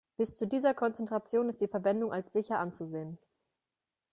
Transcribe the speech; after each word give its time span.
Bis 0.17 0.35
zu 0.35 0.47
dieser 0.47 0.73
Konzentration 0.73 1.47
ist 1.47 1.61
die 1.61 1.67
Verwendung 1.67 2.11
als 2.11 2.31
sicher 2.33 2.57
anzusehen. 2.57 3.19